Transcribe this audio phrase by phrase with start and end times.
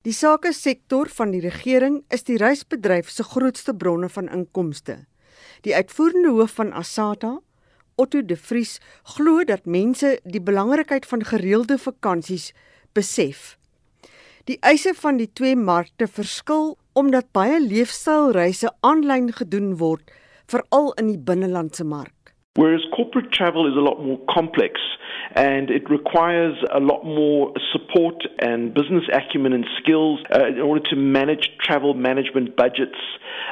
[0.00, 4.94] Die sake sektor van die regering is die reisbedryf se grootste bronne van inkomste.
[5.60, 7.34] Die uitvoerende hoof van Asata,
[8.00, 12.54] Otto de Vries, glo dat mense die belangrikheid van gereelde vakansies
[12.96, 13.58] besef.
[14.48, 20.08] Die eise van die twee markte verskil omdat baie leefstylreise aanlyn gedoen word,
[20.48, 22.29] veral in die binnelandse mark.
[22.56, 24.80] Whereas corporate travel is a lot more complex
[25.36, 30.82] and it requires a lot more support and business acumen and skills uh, in order
[30.90, 32.98] to manage travel management budgets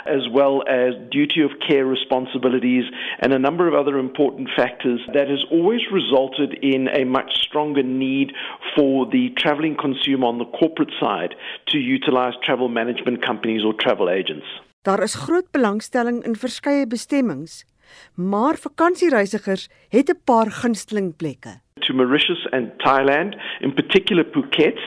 [0.05, 2.85] as well as duty of care responsibilities
[3.21, 7.85] and a number of other important factors that has always resulted in a much stronger
[7.85, 8.33] need
[8.75, 11.37] for the traveling consumer on the corporate side
[11.69, 14.47] to utilize travel management companies or travel agents.
[14.83, 17.65] Daar is groot belangstelling in verskeie bestemmings,
[18.15, 21.61] maar vakansiereisigers het 'n paar gunsteling plekke.
[21.89, 24.79] to Mauritius and Thailand, in particular Phuket,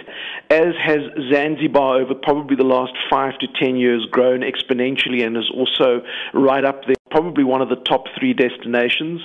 [0.50, 1.02] as has
[1.32, 6.02] Zanzibar over probably the last five to ten years grown exponentially and is also
[6.34, 9.22] right up there, probably one of the top three destinations.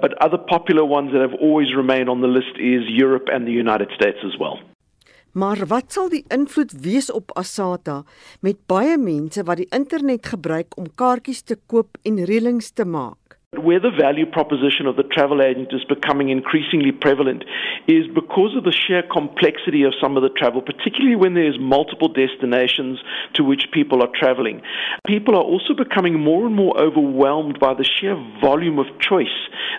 [0.00, 3.52] But other popular ones that have always remained on the list is Europe and the
[3.52, 4.58] United States as well.
[5.32, 8.02] Maar wat sal die invloed wees op Asata
[8.42, 13.19] met baie mense wat die internet gebruik om kaartjies te koop en reëlings te maak?
[13.58, 17.42] Where the value proposition of the travel agent is becoming increasingly prevalent
[17.88, 22.06] is because of the sheer complexity of some of the travel, particularly when there's multiple
[22.06, 23.00] destinations
[23.34, 24.62] to which people are traveling.
[25.04, 29.26] People are also becoming more and more overwhelmed by the sheer volume of choice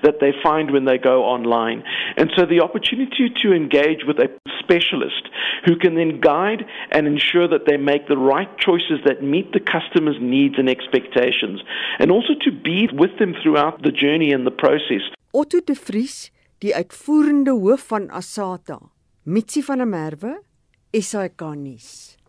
[0.04, 1.82] that they find when they go online.
[2.18, 4.28] And so the opportunity to engage with a
[4.72, 5.28] specialist
[5.66, 9.60] who can then guide and ensure that they make the right choices that meet the
[9.60, 11.62] customer's needs and expectations,
[12.00, 15.04] and also to be with them throughout the journey and the process.
[15.34, 18.80] Otto de Vries, die uitvoerende hoof van Asata,
[19.24, 20.40] Mitsi van der Merwe,
[20.92, 22.21] SAK nuus.